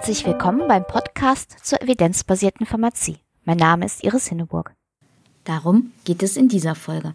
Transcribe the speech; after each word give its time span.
Herzlich 0.00 0.24
willkommen 0.24 0.66
beim 0.66 0.86
Podcast 0.86 1.56
zur 1.62 1.82
evidenzbasierten 1.82 2.64
Pharmazie. 2.64 3.18
Mein 3.44 3.58
Name 3.58 3.84
ist 3.84 4.02
Iris 4.02 4.28
Hinneburg. 4.28 4.72
Darum 5.44 5.92
geht 6.04 6.22
es 6.22 6.38
in 6.38 6.48
dieser 6.48 6.74
Folge. 6.74 7.12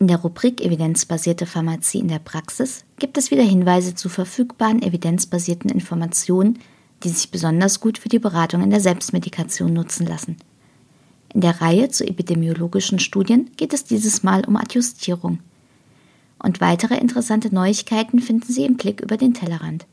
In 0.00 0.08
der 0.08 0.16
Rubrik 0.16 0.60
Evidenzbasierte 0.60 1.46
Pharmazie 1.46 2.00
in 2.00 2.08
der 2.08 2.18
Praxis 2.18 2.84
gibt 2.98 3.16
es 3.16 3.30
wieder 3.30 3.44
Hinweise 3.44 3.94
zu 3.94 4.08
verfügbaren 4.08 4.82
evidenzbasierten 4.82 5.70
Informationen, 5.70 6.58
die 7.04 7.08
sich 7.08 7.30
besonders 7.30 7.78
gut 7.78 7.98
für 7.98 8.08
die 8.08 8.18
Beratung 8.18 8.64
in 8.64 8.70
der 8.70 8.80
Selbstmedikation 8.80 9.72
nutzen 9.72 10.08
lassen. 10.08 10.38
In 11.32 11.40
der 11.40 11.60
Reihe 11.60 11.88
zu 11.88 12.04
epidemiologischen 12.04 12.98
Studien 12.98 13.52
geht 13.56 13.72
es 13.72 13.84
dieses 13.84 14.24
Mal 14.24 14.44
um 14.44 14.56
Adjustierung. 14.56 15.38
Und 16.40 16.60
weitere 16.60 16.96
interessante 16.96 17.54
Neuigkeiten 17.54 18.18
finden 18.18 18.52
Sie 18.52 18.64
im 18.64 18.76
Blick 18.76 19.00
über 19.00 19.16
den 19.16 19.34
Tellerrand. 19.34 19.86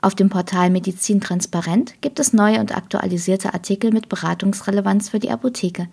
Auf 0.00 0.14
dem 0.14 0.28
Portal 0.28 0.70
Medizin 0.70 1.20
Transparent 1.20 2.00
gibt 2.00 2.20
es 2.20 2.32
neue 2.32 2.60
und 2.60 2.76
aktualisierte 2.76 3.52
Artikel 3.52 3.90
mit 3.90 4.08
Beratungsrelevanz 4.08 5.08
für 5.08 5.18
die 5.18 5.30
Apotheke. 5.30 5.88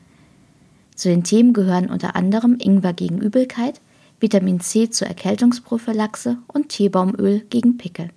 Zu 0.95 1.09
den 1.09 1.23
Themen 1.23 1.53
gehören 1.53 1.89
unter 1.89 2.15
anderem 2.15 2.57
Ingwer 2.59 2.93
gegen 2.93 3.19
Übelkeit, 3.19 3.81
Vitamin 4.19 4.59
C 4.59 4.91
zur 4.91 5.07
Erkältungsprophylaxe 5.07 6.37
und 6.47 6.69
Teebaumöl 6.69 7.41
gegen 7.49 7.77
Pickel. 7.77 8.11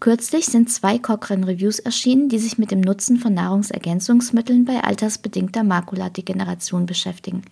Kürzlich 0.00 0.46
sind 0.46 0.70
zwei 0.70 0.96
Cochrane 0.98 1.48
Reviews 1.48 1.80
erschienen, 1.80 2.28
die 2.28 2.38
sich 2.38 2.56
mit 2.56 2.70
dem 2.70 2.80
Nutzen 2.80 3.16
von 3.16 3.34
Nahrungsergänzungsmitteln 3.34 4.64
bei 4.64 4.80
altersbedingter 4.84 5.64
Makuladegeneration 5.64 6.86
beschäftigen. 6.86 7.42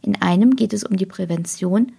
In 0.00 0.20
einem 0.22 0.56
geht 0.56 0.72
es 0.72 0.84
um 0.84 0.96
die 0.96 1.04
Prävention, 1.04 1.92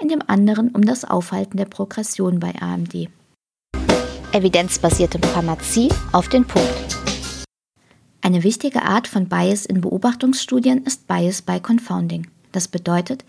in 0.00 0.08
dem 0.08 0.22
anderen 0.24 0.68
um 0.68 0.82
das 0.82 1.04
Aufhalten 1.04 1.56
der 1.56 1.64
Progression 1.64 2.38
bei 2.38 2.54
AMD. 2.60 3.08
Evidenzbasierte 4.30 5.18
Pharmazie 5.18 5.88
auf 6.12 6.28
den 6.28 6.44
Punkt. 6.44 6.96
Eine 8.20 8.44
wichtige 8.44 8.82
Art 8.82 9.08
von 9.08 9.28
Bias 9.28 9.66
in 9.66 9.80
Beobachtungsstudien 9.80 10.84
ist 10.84 11.08
Bias 11.08 11.42
by 11.42 11.58
Confounding. 11.58 12.28
Das 12.52 12.68
bedeutet, 12.68 13.24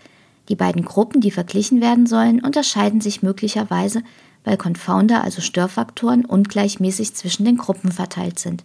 die 0.48 0.56
beiden 0.56 0.84
Gruppen, 0.84 1.20
die 1.20 1.30
verglichen 1.30 1.80
werden 1.80 2.06
sollen, 2.06 2.40
unterscheiden 2.42 3.00
sich 3.00 3.22
möglicherweise, 3.22 4.02
weil 4.44 4.56
Confounder, 4.56 5.22
also 5.22 5.40
Störfaktoren, 5.40 6.24
ungleichmäßig 6.24 7.14
zwischen 7.14 7.44
den 7.44 7.58
Gruppen 7.58 7.92
verteilt 7.92 8.38
sind. 8.38 8.64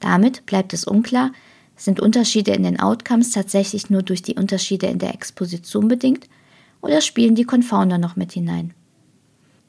Damit 0.00 0.46
bleibt 0.46 0.72
es 0.72 0.84
unklar, 0.84 1.30
sind 1.76 2.00
Unterschiede 2.00 2.52
in 2.52 2.62
den 2.62 2.80
Outcomes 2.80 3.30
tatsächlich 3.30 3.90
nur 3.90 4.02
durch 4.02 4.22
die 4.22 4.34
Unterschiede 4.34 4.86
in 4.86 4.98
der 4.98 5.14
Exposition 5.14 5.88
bedingt 5.88 6.26
oder 6.80 7.00
spielen 7.00 7.34
die 7.34 7.44
Confounder 7.44 7.98
noch 7.98 8.16
mit 8.16 8.32
hinein? 8.32 8.74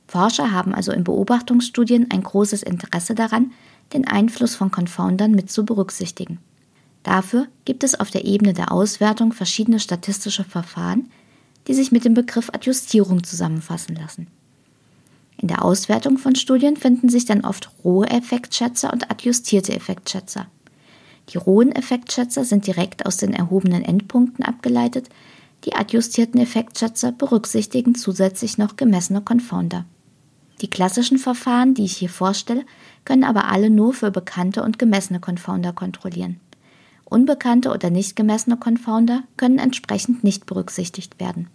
Forscher 0.08 0.52
haben 0.52 0.74
also 0.74 0.94
in 0.94 1.04
Beobachtungsstudien 1.04 2.10
ein 2.12 2.24
großes 2.24 2.64
Interesse 2.64 3.14
daran, 3.14 3.52
den 3.94 4.08
Einfluss 4.08 4.56
von 4.56 4.72
Confoundern 4.72 5.32
mit 5.32 5.52
zu 5.52 5.66
berücksichtigen. 5.66 6.40
Dafür 7.04 7.48
gibt 7.66 7.84
es 7.84 8.00
auf 8.00 8.10
der 8.10 8.26
Ebene 8.26 8.54
der 8.54 8.72
Auswertung 8.72 9.34
verschiedene 9.34 9.80
statistische 9.80 10.44
Verfahren, 10.44 11.10
die 11.68 11.74
sich 11.74 11.92
mit 11.92 12.06
dem 12.06 12.14
Begriff 12.14 12.50
Adjustierung 12.50 13.24
zusammenfassen 13.24 13.96
lassen. 13.96 14.28
In 15.40 15.48
der 15.48 15.64
Auswertung 15.64 16.18
von 16.18 16.36
Studien 16.36 16.78
finden 16.78 17.10
sich 17.10 17.26
dann 17.26 17.46
oft 17.46 17.70
rohe 17.84 18.08
Effektschätzer 18.08 18.92
und 18.92 19.12
adjustierte 19.12 19.74
Effektschätzer. 19.74 20.48
Die 21.30 21.38
rohen 21.38 21.72
Effektschätzer 21.72 22.44
sind 22.46 22.66
direkt 22.66 23.06
aus 23.06 23.18
den 23.18 23.34
erhobenen 23.34 23.84
Endpunkten 23.84 24.44
abgeleitet, 24.44 25.10
die 25.66 25.76
adjustierten 25.76 26.40
Effektschätzer 26.40 27.12
berücksichtigen 27.12 27.96
zusätzlich 27.96 28.58
noch 28.58 28.78
gemessene 28.78 29.22
Confounder. 29.22 29.86
Die 30.62 30.70
klassischen 30.70 31.20
Verfahren, 31.20 31.74
die 31.74 31.86
ich 31.86 31.98
hier 31.98 32.10
vorstelle, 32.10 32.66
können 33.06 33.24
aber 33.24 33.46
alle 33.52 33.70
nur 33.70 33.94
für 33.94 34.10
bekannte 34.10 34.64
und 34.64 34.80
gemessene 34.80 35.20
Confounder 35.20 35.74
kontrollieren. 35.74 36.40
Unbekannte 37.06 37.72
oder 37.72 37.90
nicht 37.90 38.16
gemessene 38.16 38.58
Confounder 38.58 39.24
können 39.38 39.60
entsprechend 39.60 40.24
nicht 40.24 40.46
berücksichtigt 40.46 41.20
werden. 41.20 41.48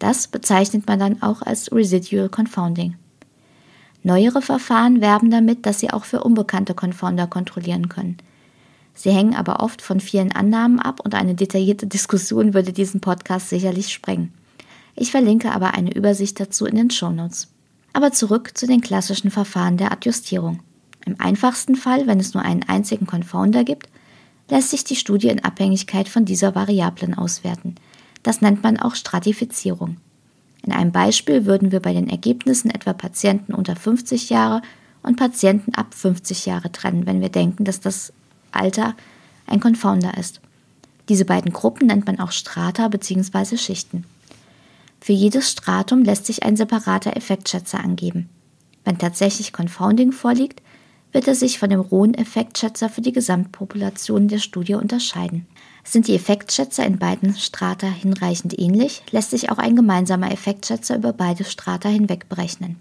Das 0.00 0.26
bezeichnet 0.26 0.88
man 0.88 0.98
dann 0.98 1.22
auch 1.22 1.42
als 1.42 1.70
Residual 1.70 2.28
Confounding. 2.28 2.96
Neuere 4.02 4.40
Verfahren 4.40 5.02
werben 5.02 5.30
damit, 5.30 5.66
dass 5.66 5.78
sie 5.78 5.90
auch 5.90 6.04
für 6.04 6.24
unbekannte 6.24 6.74
Confounder 6.74 7.26
kontrollieren 7.26 7.90
können. 7.90 8.16
Sie 8.94 9.10
hängen 9.10 9.34
aber 9.34 9.60
oft 9.60 9.82
von 9.82 10.00
vielen 10.00 10.32
Annahmen 10.32 10.80
ab 10.80 11.00
und 11.04 11.14
eine 11.14 11.34
detaillierte 11.34 11.86
Diskussion 11.86 12.54
würde 12.54 12.72
diesen 12.72 13.00
Podcast 13.00 13.50
sicherlich 13.50 13.92
sprengen. 13.92 14.32
Ich 14.96 15.10
verlinke 15.10 15.52
aber 15.52 15.74
eine 15.74 15.94
Übersicht 15.94 16.40
dazu 16.40 16.64
in 16.64 16.76
den 16.76 16.90
Shownotes. 16.90 17.48
Aber 17.92 18.10
zurück 18.12 18.56
zu 18.56 18.66
den 18.66 18.80
klassischen 18.80 19.30
Verfahren 19.30 19.76
der 19.76 19.92
Adjustierung. 19.92 20.60
Im 21.04 21.20
einfachsten 21.20 21.76
Fall, 21.76 22.06
wenn 22.06 22.20
es 22.20 22.32
nur 22.34 22.42
einen 22.42 22.62
einzigen 22.62 23.06
Confounder 23.06 23.64
gibt, 23.64 23.88
lässt 24.48 24.70
sich 24.70 24.84
die 24.84 24.96
Studie 24.96 25.28
in 25.28 25.44
Abhängigkeit 25.44 26.08
von 26.08 26.24
dieser 26.24 26.54
Variablen 26.54 27.14
auswerten. 27.14 27.74
Das 28.22 28.40
nennt 28.40 28.62
man 28.62 28.78
auch 28.78 28.94
Stratifizierung. 28.94 29.96
In 30.62 30.72
einem 30.72 30.92
Beispiel 30.92 31.46
würden 31.46 31.72
wir 31.72 31.80
bei 31.80 31.92
den 31.92 32.08
Ergebnissen 32.08 32.70
etwa 32.70 32.92
Patienten 32.92 33.54
unter 33.54 33.76
50 33.76 34.28
Jahre 34.30 34.62
und 35.02 35.16
Patienten 35.16 35.74
ab 35.74 35.94
50 35.94 36.46
Jahre 36.46 36.70
trennen, 36.70 37.06
wenn 37.06 37.20
wir 37.20 37.30
denken, 37.30 37.64
dass 37.64 37.80
das 37.80 38.12
Alter 38.52 38.94
ein 39.46 39.60
Confounder 39.60 40.16
ist. 40.18 40.40
Diese 41.08 41.24
beiden 41.24 41.52
Gruppen 41.52 41.86
nennt 41.86 42.06
man 42.06 42.20
auch 42.20 42.30
Strata 42.30 42.88
bzw. 42.88 43.56
Schichten. 43.56 44.04
Für 45.00 45.12
jedes 45.12 45.50
Stratum 45.50 46.04
lässt 46.04 46.26
sich 46.26 46.42
ein 46.42 46.56
separater 46.56 47.16
Effektschätzer 47.16 47.80
angeben. 47.80 48.28
Wenn 48.84 48.98
tatsächlich 48.98 49.52
Confounding 49.52 50.12
vorliegt, 50.12 50.62
wird 51.12 51.26
er 51.26 51.34
sich 51.34 51.58
von 51.58 51.70
dem 51.70 51.80
rohen 51.80 52.14
Effektschätzer 52.14 52.88
für 52.88 53.00
die 53.00 53.12
Gesamtpopulation 53.12 54.28
der 54.28 54.38
Studie 54.38 54.74
unterscheiden. 54.74 55.46
Sind 55.82 56.08
die 56.08 56.14
Effektschätzer 56.14 56.84
in 56.84 56.98
beiden 56.98 57.34
Strata 57.34 57.86
hinreichend 57.86 58.58
ähnlich, 58.58 59.02
lässt 59.10 59.30
sich 59.30 59.50
auch 59.50 59.58
ein 59.58 59.76
gemeinsamer 59.76 60.30
Effektschätzer 60.30 60.96
über 60.96 61.12
beide 61.12 61.44
Strata 61.44 61.88
hinweg 61.88 62.28
berechnen. 62.28 62.80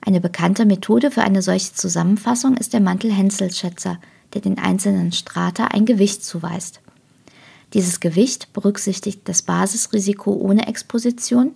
Eine 0.00 0.20
bekannte 0.20 0.64
Methode 0.64 1.10
für 1.10 1.22
eine 1.22 1.42
solche 1.42 1.74
Zusammenfassung 1.74 2.56
ist 2.56 2.72
der 2.72 2.80
Mantel-Hensel-Schätzer, 2.80 3.98
der 4.34 4.40
den 4.40 4.58
einzelnen 4.58 5.12
Strata 5.12 5.66
ein 5.66 5.84
Gewicht 5.84 6.24
zuweist. 6.24 6.80
Dieses 7.74 8.00
Gewicht 8.00 8.52
berücksichtigt 8.52 9.20
das 9.24 9.42
Basisrisiko 9.42 10.32
ohne 10.32 10.66
Exposition, 10.66 11.52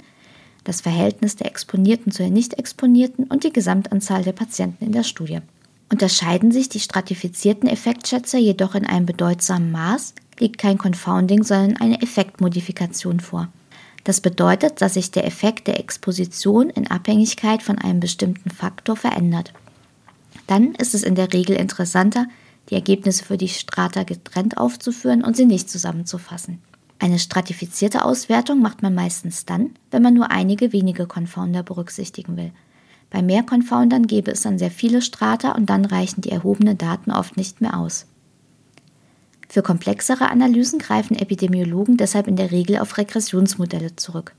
das 0.62 0.80
Verhältnis 0.80 1.36
der 1.36 1.46
Exponierten 1.46 2.12
zu 2.12 2.22
den 2.22 2.32
Nicht-Exponierten 2.32 3.24
und 3.24 3.44
die 3.44 3.52
Gesamtanzahl 3.52 4.22
der 4.22 4.32
Patienten 4.32 4.84
in 4.84 4.92
der 4.92 5.02
Studie. 5.02 5.40
Unterscheiden 5.90 6.52
sich 6.52 6.68
die 6.68 6.80
stratifizierten 6.80 7.68
Effektschätzer 7.68 8.38
jedoch 8.38 8.74
in 8.74 8.86
einem 8.86 9.06
bedeutsamen 9.06 9.70
Maß, 9.70 10.14
liegt 10.38 10.58
kein 10.58 10.78
Confounding, 10.78 11.42
sondern 11.42 11.76
eine 11.76 12.02
Effektmodifikation 12.02 13.20
vor. 13.20 13.48
Das 14.04 14.20
bedeutet, 14.20 14.82
dass 14.82 14.94
sich 14.94 15.10
der 15.10 15.26
Effekt 15.26 15.66
der 15.66 15.80
Exposition 15.80 16.68
in 16.70 16.90
Abhängigkeit 16.90 17.62
von 17.62 17.78
einem 17.78 18.00
bestimmten 18.00 18.50
Faktor 18.50 18.96
verändert. 18.96 19.52
Dann 20.46 20.74
ist 20.74 20.94
es 20.94 21.02
in 21.02 21.14
der 21.14 21.32
Regel 21.32 21.56
interessanter, 21.56 22.26
die 22.70 22.74
Ergebnisse 22.74 23.24
für 23.24 23.38
die 23.38 23.48
Strata 23.48 24.02
getrennt 24.02 24.58
aufzuführen 24.58 25.24
und 25.24 25.36
sie 25.36 25.46
nicht 25.46 25.70
zusammenzufassen. 25.70 26.60
Eine 26.98 27.18
stratifizierte 27.18 28.04
Auswertung 28.04 28.60
macht 28.60 28.82
man 28.82 28.94
meistens 28.94 29.44
dann, 29.46 29.70
wenn 29.90 30.02
man 30.02 30.14
nur 30.14 30.30
einige 30.30 30.72
wenige 30.72 31.06
Confounder 31.06 31.62
berücksichtigen 31.62 32.36
will. 32.36 32.52
Bei 33.10 33.22
mehr 33.22 33.42
Confoundern 33.42 34.06
gäbe 34.06 34.30
es 34.30 34.42
dann 34.42 34.58
sehr 34.58 34.70
viele 34.70 35.02
Strata 35.02 35.52
und 35.52 35.66
dann 35.70 35.84
reichen 35.84 36.22
die 36.22 36.30
erhobenen 36.30 36.78
Daten 36.78 37.10
oft 37.10 37.36
nicht 37.36 37.60
mehr 37.60 37.78
aus. 37.78 38.06
Für 39.54 39.62
komplexere 39.62 40.32
Analysen 40.32 40.80
greifen 40.80 41.16
Epidemiologen 41.16 41.96
deshalb 41.96 42.26
in 42.26 42.34
der 42.34 42.50
Regel 42.50 42.78
auf 42.78 42.98
Regressionsmodelle 42.98 43.94
zurück. 43.94 44.34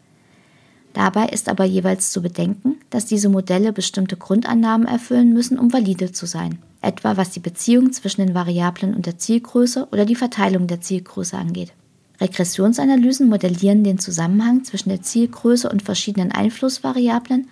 Dabei 0.92 1.28
ist 1.30 1.48
aber 1.48 1.64
jeweils 1.64 2.12
zu 2.12 2.22
bedenken, 2.22 2.76
dass 2.90 3.06
diese 3.06 3.30
Modelle 3.30 3.72
bestimmte 3.72 4.18
Grundannahmen 4.18 4.86
erfüllen 4.86 5.32
müssen, 5.32 5.58
um 5.58 5.72
valide 5.72 6.12
zu 6.12 6.26
sein, 6.26 6.60
etwa 6.82 7.16
was 7.16 7.30
die 7.30 7.40
Beziehung 7.40 7.94
zwischen 7.94 8.26
den 8.26 8.36
Variablen 8.36 8.94
und 8.94 9.06
der 9.06 9.18
Zielgröße 9.18 9.88
oder 9.94 10.04
die 10.04 10.16
Verteilung 10.16 10.68
der 10.68 10.82
Zielgröße 10.82 11.38
angeht. 11.38 11.72
Regressionsanalysen 12.20 13.30
modellieren 13.30 13.86
den 13.86 14.00
Zusammenhang 14.00 14.66
zwischen 14.66 14.90
der 14.90 15.02
Zielgröße 15.02 15.70
und 15.70 15.82
verschiedenen 15.82 16.34
Einflussvariablen, 16.34 17.48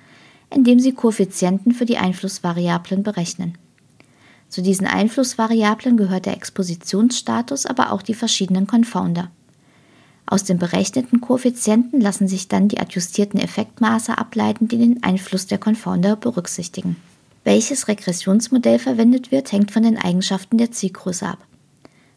indem 0.54 0.81
sie 0.81 0.92
Koeffizienten 0.92 1.71
für 1.71 1.86
die 1.86 1.98
Einflussvariablen 1.98 3.04
berechnen. 3.04 3.57
Zu 4.53 4.61
diesen 4.61 4.85
Einflussvariablen 4.85 5.97
gehört 5.97 6.27
der 6.27 6.35
Expositionsstatus, 6.35 7.65
aber 7.65 7.91
auch 7.91 8.03
die 8.03 8.13
verschiedenen 8.13 8.67
Confounder. 8.67 9.31
Aus 10.27 10.44
den 10.44 10.59
berechneten 10.59 11.21
Koeffizienten 11.21 12.00
lassen 12.00 12.27
sich 12.27 12.50
dann 12.50 12.67
die 12.67 12.79
adjustierten 12.79 13.39
Effektmaße 13.39 14.15
ableiten, 14.15 14.67
die 14.67 14.77
den 14.77 15.01
Einfluss 15.01 15.47
der 15.47 15.57
Confounder 15.57 16.15
berücksichtigen. 16.17 16.97
Welches 17.44 17.88
Regressionsmodell 17.88 18.77
verwendet 18.77 19.31
wird, 19.31 19.51
hängt 19.51 19.71
von 19.71 19.81
den 19.81 19.97
Eigenschaften 19.97 20.59
der 20.59 20.69
Zielgröße 20.69 21.25
ab. 21.25 21.39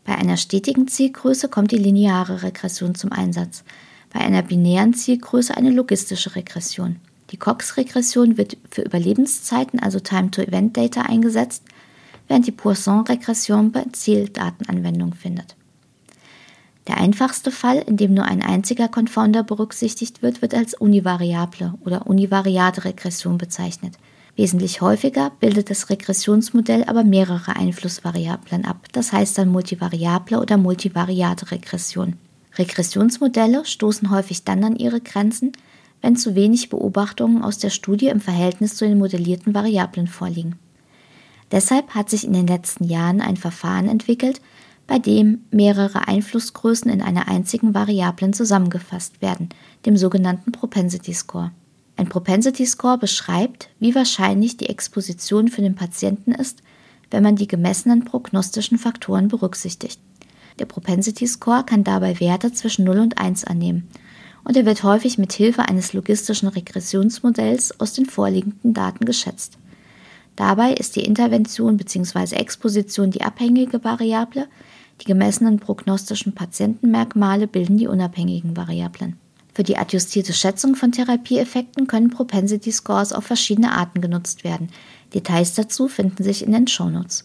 Bei 0.05 0.15
einer 0.15 0.37
stetigen 0.37 0.89
Zielgröße 0.89 1.49
kommt 1.49 1.71
die 1.71 1.79
lineare 1.79 2.43
Regression 2.43 2.95
zum 2.95 3.13
Einsatz, 3.13 3.65
bei 4.13 4.21
einer 4.21 4.43
binären 4.43 4.93
Zielgröße 4.93 5.57
eine 5.57 5.71
logistische 5.71 6.37
Regression. 6.37 6.97
Die 7.31 7.39
Cox-Regression 7.39 8.37
wird 8.37 8.59
für 8.71 8.83
Überlebenszeiten, 8.83 9.81
also 9.81 10.01
Time-to-Event-Data, 10.01 11.01
eingesetzt, 11.01 11.63
während 12.29 12.47
die 12.47 12.53
Poisson-Regression 12.53 13.73
bei 13.73 13.85
Zieldatenanwendung 13.93 15.15
findet. 15.15 15.57
Der 16.87 16.99
einfachste 16.99 17.51
Fall, 17.51 17.79
in 17.79 17.97
dem 17.97 18.15
nur 18.15 18.25
ein 18.25 18.43
einziger 18.43 18.89
Confounder 18.89 19.43
berücksichtigt 19.43 20.23
wird, 20.23 20.41
wird 20.41 20.55
als 20.55 20.75
univariable 20.75 21.75
oder 21.85 22.07
univariate 22.07 22.85
Regression 22.85 23.39
bezeichnet. 23.39 23.95
Wesentlich 24.37 24.83
häufiger 24.83 25.33
bildet 25.41 25.71
das 25.71 25.89
Regressionsmodell 25.89 26.85
aber 26.85 27.03
mehrere 27.03 27.57
Einflussvariablen 27.57 28.67
ab, 28.67 28.87
das 28.93 29.13
heißt 29.13 29.39
dann 29.39 29.49
multivariable 29.49 30.39
oder 30.39 30.59
multivariate 30.59 31.51
Regression. 31.51 32.17
Regressionsmodelle 32.57 33.65
stoßen 33.65 34.11
häufig 34.11 34.45
dann 34.45 34.63
an 34.63 34.77
ihre 34.77 35.01
Grenzen, 35.01 35.53
wenn 36.03 36.17
zu 36.17 36.35
wenig 36.35 36.69
Beobachtungen 36.69 37.43
aus 37.43 37.59
der 37.59 37.71
Studie 37.71 38.09
im 38.09 38.21
Verhältnis 38.21 38.77
zu 38.77 38.87
den 38.87 38.99
modellierten 38.99 39.55
Variablen 39.55 40.07
vorliegen. 40.07 40.57
Deshalb 41.51 41.95
hat 41.95 42.11
sich 42.11 42.25
in 42.27 42.33
den 42.33 42.47
letzten 42.47 42.85
Jahren 42.85 43.21
ein 43.21 43.37
Verfahren 43.37 43.89
entwickelt, 43.89 44.41
bei 44.87 44.99
dem 44.99 45.45
mehrere 45.51 46.07
Einflussgrößen 46.07 46.91
in 46.91 47.03
einer 47.03 47.29
einzigen 47.29 47.75
Variablen 47.75 48.33
zusammengefasst 48.33 49.21
werden, 49.21 49.49
dem 49.85 49.97
sogenannten 49.97 50.53
Propensity 50.53 51.13
Score. 51.13 51.51
Ein 51.97 52.09
Propensity 52.09 52.67
Score 52.67 52.99
beschreibt, 52.99 53.71
wie 53.81 53.95
wahrscheinlich 53.95 54.57
die 54.57 54.69
Exposition 54.69 55.49
für 55.49 55.63
den 55.63 55.75
Patienten 55.75 56.33
ist, 56.33 56.63
wenn 57.11 57.23
man 57.23 57.37
die 57.37 57.49
gemessenen 57.49 58.05
prognostischen 58.05 58.79
Faktoren 58.79 59.29
berücksichtigt. 59.29 60.01
Der 60.59 60.67
Propensity 60.67 61.27
Score 61.27 61.65
kann 61.65 61.85
dabei 61.85 62.21
Werte 62.21 62.53
zwischen 62.53 62.85
0 62.85 62.99
und 62.99 63.19
1 63.19 63.45
annehmen 63.45 63.89
und 64.47 64.57
er 64.57 64.65
wird 64.65 64.85
häufig 64.85 65.19
mit 65.19 65.33
Hilfe 65.33 65.63
eines 65.63 65.93
logistischen 65.93 66.49
Regressionsmodells 66.49 67.81
aus 67.81 67.95
den 67.95 68.07
vorliegenden 68.07 68.75
Daten 68.75 69.05
geschätzt. 69.05 69.59
Dabei 70.37 70.75
ist 70.75 70.97
die 70.97 71.05
Intervention 71.05 71.79
bzw. 71.79 72.37
Exposition 72.37 73.11
die 73.11 73.23
abhängige 73.23 73.83
Variable, 73.83 74.47
die 75.01 75.07
gemessenen 75.07 75.59
prognostischen 75.59 76.35
Patientenmerkmale 76.35 77.47
bilden 77.47 77.79
die 77.79 77.89
unabhängigen 77.89 78.57
Variablen. 78.57 79.17
Für 79.55 79.63
die 79.63 79.79
adjustierte 79.79 80.35
Schätzung 80.35 80.75
von 80.75 80.93
Therapieeffekten 80.93 81.87
können 81.87 82.11
Propensity 82.11 82.71
Scores 82.71 83.15
auf 83.15 83.25
verschiedene 83.25 83.73
Arten 83.73 84.03
genutzt 84.03 84.45
werden. 84.45 84.69
Details 85.15 85.55
dazu 85.55 85.89
finden 85.89 86.23
sich 86.23 86.45
in 86.45 86.53
den 86.53 86.67
Shownotes. 86.67 87.25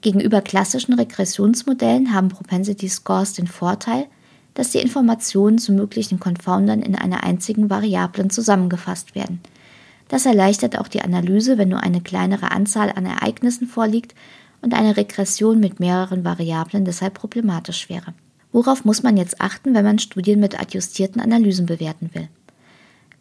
Gegenüber 0.00 0.40
klassischen 0.40 0.94
Regressionsmodellen 0.94 2.12
haben 2.12 2.28
Propensity 2.28 2.88
Scores 2.88 3.34
den 3.34 3.46
Vorteil, 3.46 4.06
dass 4.54 4.70
die 4.70 4.78
Informationen 4.78 5.58
zu 5.58 5.72
möglichen 5.72 6.18
Confoundern 6.18 6.82
in 6.82 6.96
einer 6.96 7.22
einzigen 7.22 7.70
Variablen 7.70 8.28
zusammengefasst 8.30 9.14
werden. 9.14 9.40
Das 10.12 10.26
erleichtert 10.26 10.78
auch 10.78 10.88
die 10.88 11.00
Analyse, 11.00 11.56
wenn 11.56 11.70
nur 11.70 11.82
eine 11.82 12.02
kleinere 12.02 12.50
Anzahl 12.50 12.92
an 12.94 13.06
Ereignissen 13.06 13.66
vorliegt 13.66 14.14
und 14.60 14.74
eine 14.74 14.98
Regression 14.98 15.58
mit 15.58 15.80
mehreren 15.80 16.22
Variablen 16.22 16.84
deshalb 16.84 17.14
problematisch 17.14 17.88
wäre. 17.88 18.12
Worauf 18.52 18.84
muss 18.84 19.02
man 19.02 19.16
jetzt 19.16 19.40
achten, 19.40 19.72
wenn 19.74 19.86
man 19.86 19.98
Studien 19.98 20.38
mit 20.38 20.60
adjustierten 20.60 21.22
Analysen 21.22 21.64
bewerten 21.64 22.10
will? 22.12 22.28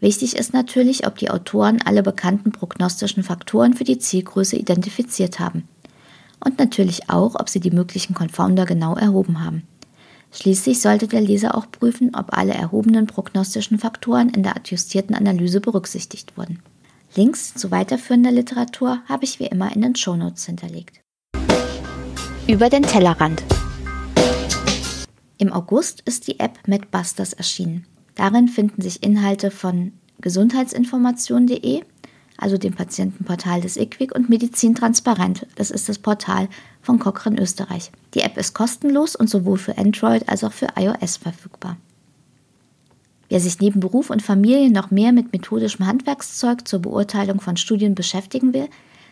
Wichtig 0.01 0.35
ist 0.35 0.53
natürlich, 0.53 1.07
ob 1.07 1.17
die 1.17 1.29
Autoren 1.29 1.81
alle 1.81 2.03
bekannten 2.03 2.51
prognostischen 2.51 3.23
Faktoren 3.23 3.73
für 3.73 3.85
die 3.85 3.99
Zielgröße 3.99 4.57
identifiziert 4.57 5.39
haben. 5.39 5.69
Und 6.43 6.59
natürlich 6.59 7.09
auch, 7.09 7.35
ob 7.39 7.47
sie 7.47 7.61
die 7.61 7.71
möglichen 7.71 8.15
Confounder 8.15 8.65
genau 8.65 8.95
erhoben 8.95 9.41
haben. 9.41 9.63
Schließlich 10.33 10.81
sollte 10.81 11.07
der 11.07 11.21
Leser 11.21 11.55
auch 11.55 11.71
prüfen, 11.71 12.13
ob 12.15 12.37
alle 12.37 12.53
erhobenen 12.53 13.07
prognostischen 13.07 13.79
Faktoren 13.79 14.27
in 14.27 14.43
der 14.43 14.57
adjustierten 14.57 15.15
Analyse 15.15 15.61
berücksichtigt 15.61 16.35
wurden. 16.35 16.59
Links 17.15 17.53
zu 17.55 17.71
weiterführender 17.71 18.31
Literatur 18.31 19.01
habe 19.05 19.25
ich 19.25 19.39
wie 19.39 19.47
immer 19.47 19.75
in 19.75 19.81
den 19.81 19.95
Shownotes 19.95 20.45
hinterlegt. 20.45 21.01
Über 22.47 22.69
den 22.69 22.83
Tellerrand. 22.83 23.43
Im 25.37 25.51
August 25.51 26.01
ist 26.05 26.27
die 26.27 26.39
App 26.39 26.59
MedBusters 26.67 27.33
erschienen. 27.33 27.85
Darin 28.15 28.47
finden 28.47 28.81
sich 28.81 29.03
Inhalte 29.03 29.51
von 29.51 29.91
gesundheitsinformation.de, 30.21 31.81
also 32.37 32.57
dem 32.57 32.75
Patientenportal 32.75 33.59
des 33.59 33.75
IQWIC, 33.75 34.15
und 34.15 34.29
Medizin 34.29 34.73
Transparent, 34.73 35.45
das 35.55 35.69
ist 35.69 35.89
das 35.89 35.99
Portal 35.99 36.47
von 36.81 36.97
Cochrane 36.99 37.41
Österreich. 37.41 37.91
Die 38.13 38.21
App 38.21 38.37
ist 38.37 38.53
kostenlos 38.53 39.17
und 39.17 39.29
sowohl 39.29 39.57
für 39.57 39.77
Android 39.77 40.29
als 40.29 40.45
auch 40.45 40.53
für 40.53 40.67
iOS 40.77 41.17
verfügbar. 41.17 41.77
Wer 43.31 43.39
sich 43.39 43.61
neben 43.61 43.79
Beruf 43.79 44.09
und 44.09 44.21
Familie 44.21 44.69
noch 44.69 44.91
mehr 44.91 45.13
mit 45.13 45.31
methodischem 45.31 45.87
Handwerkszeug 45.87 46.67
zur 46.67 46.81
Beurteilung 46.81 47.39
von 47.39 47.55
Studien 47.55 47.95
beschäftigen 47.95 48.53
will, 48.53 48.67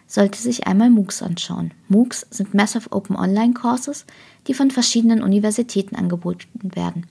sollte 0.07 0.41
sich 0.41 0.67
einmal 0.67 0.89
MOOCs 0.89 1.21
anschauen. 1.21 1.71
MOOCs 1.87 2.27
sind 2.29 2.53
Massive 2.53 2.91
Open 2.91 3.15
Online 3.15 3.53
Courses, 3.53 4.05
die 4.45 4.53
von 4.53 4.71
verschiedenen 4.71 5.23
Universitäten 5.23 5.95
angeboten 5.95 6.49
werden. 6.75 7.07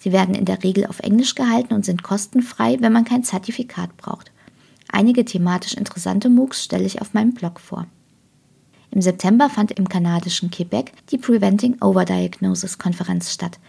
Sie 0.00 0.10
werden 0.10 0.34
in 0.34 0.44
der 0.44 0.64
Regel 0.64 0.86
auf 0.86 0.98
Englisch 0.98 1.36
gehalten 1.36 1.72
und 1.72 1.84
sind 1.84 2.02
kostenfrei, 2.02 2.78
wenn 2.80 2.92
man 2.92 3.04
kein 3.04 3.22
Zertifikat 3.22 3.96
braucht. 3.96 4.32
Einige 4.90 5.24
thematisch 5.24 5.74
interessante 5.74 6.28
MOOCs 6.28 6.64
stelle 6.64 6.84
ich 6.84 7.00
auf 7.00 7.14
meinem 7.14 7.32
Blog 7.32 7.60
vor. 7.60 7.86
Im 8.90 9.00
September 9.00 9.50
fand 9.50 9.70
im 9.70 9.88
kanadischen 9.88 10.50
Quebec 10.50 10.94
die 11.12 11.18
Preventing 11.18 11.80
Overdiagnosis 11.80 12.76
Konferenz 12.76 13.32
statt. 13.32 13.60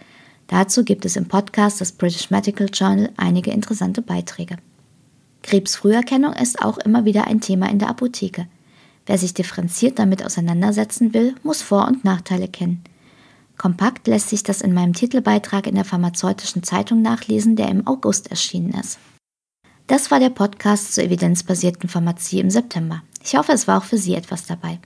Dazu 0.52 0.84
gibt 0.84 1.06
es 1.06 1.16
im 1.16 1.28
Podcast 1.28 1.80
des 1.80 1.92
British 1.92 2.30
Medical 2.30 2.68
Journal 2.70 3.10
einige 3.16 3.50
interessante 3.50 4.02
Beiträge. 4.02 4.58
Krebsfrüherkennung 5.42 6.34
ist 6.34 6.60
auch 6.60 6.76
immer 6.76 7.06
wieder 7.06 7.26
ein 7.26 7.40
Thema 7.40 7.70
in 7.70 7.78
der 7.78 7.88
Apotheke. 7.88 8.46
Wer 9.06 9.16
sich 9.16 9.32
differenziert 9.32 9.98
damit 9.98 10.22
auseinandersetzen 10.22 11.14
will, 11.14 11.34
muss 11.42 11.62
Vor- 11.62 11.88
und 11.88 12.04
Nachteile 12.04 12.48
kennen. 12.48 12.84
Kompakt 13.56 14.06
lässt 14.06 14.28
sich 14.28 14.42
das 14.42 14.60
in 14.60 14.74
meinem 14.74 14.92
Titelbeitrag 14.92 15.66
in 15.66 15.74
der 15.74 15.86
Pharmazeutischen 15.86 16.62
Zeitung 16.62 17.00
nachlesen, 17.00 17.56
der 17.56 17.70
im 17.70 17.86
August 17.86 18.30
erschienen 18.30 18.74
ist. 18.78 18.98
Das 19.86 20.10
war 20.10 20.20
der 20.20 20.28
Podcast 20.28 20.92
zur 20.92 21.04
evidenzbasierten 21.04 21.88
Pharmazie 21.88 22.40
im 22.40 22.50
September. 22.50 23.02
Ich 23.24 23.36
hoffe, 23.36 23.52
es 23.52 23.66
war 23.66 23.78
auch 23.78 23.84
für 23.84 23.96
Sie 23.96 24.14
etwas 24.14 24.44
dabei. 24.44 24.80